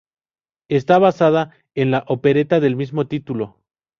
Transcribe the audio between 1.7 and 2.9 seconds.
en la opereta del